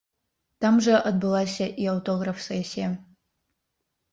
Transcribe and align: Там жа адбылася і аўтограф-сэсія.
Там 0.63 0.79
жа 0.85 0.95
адбылася 1.09 1.67
і 1.83 1.87
аўтограф-сэсія. 1.93 2.89